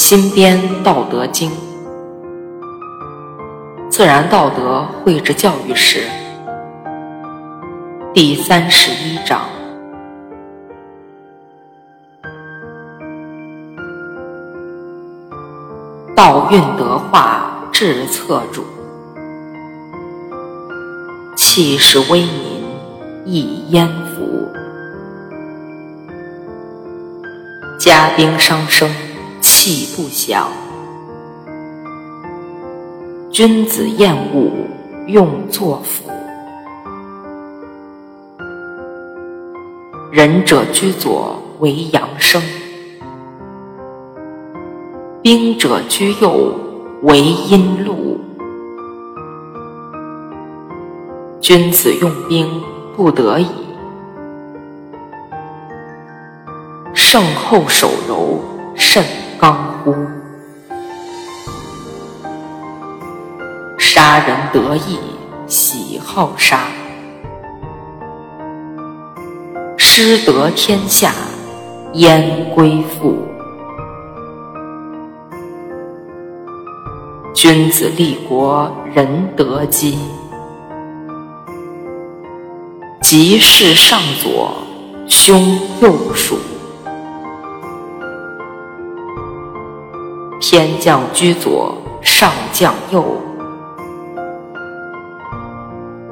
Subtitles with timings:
[0.00, 1.50] 新编《道德经》，
[3.90, 6.04] 自然道德绘制教育史，
[8.14, 9.40] 第三十一章：
[16.14, 18.64] 道运德化治策主，
[21.36, 22.64] 气势威民
[23.24, 24.48] 易焉服，
[27.80, 28.88] 家兵伤生。
[29.70, 30.48] 气不祥，
[33.30, 34.50] 君子厌恶
[35.08, 36.10] 用作辅。
[40.10, 42.42] 仁者居左为阳生，
[45.20, 46.58] 兵者居右
[47.02, 48.18] 为阴路。
[51.42, 52.48] 君子用兵
[52.96, 53.46] 不得已，
[56.94, 58.40] 胜后手柔
[58.74, 59.04] 甚。
[59.40, 59.94] 刚乎，
[63.78, 64.98] 杀人得意，
[65.46, 66.58] 喜好杀；
[69.76, 71.12] 失得天下，
[71.92, 73.16] 焉归复？
[77.32, 79.96] 君子立国，仁德基；
[83.00, 84.52] 吉事上左，
[85.06, 86.36] 凶右属。
[90.50, 93.02] 天将居左，上将右；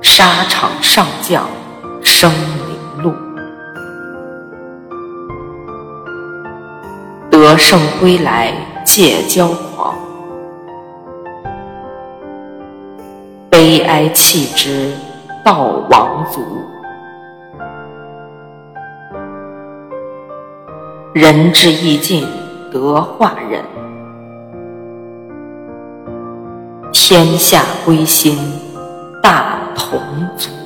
[0.00, 1.48] 沙场上将
[2.00, 3.12] 生灵路。
[7.28, 9.96] 得胜归来戒骄狂，
[13.50, 14.92] 悲哀弃之
[15.44, 16.40] 道亡族。
[21.12, 22.24] 仁至义尽，
[22.70, 23.79] 德化人。
[26.92, 28.36] 天下归心，
[29.22, 30.00] 大同
[30.36, 30.59] 足。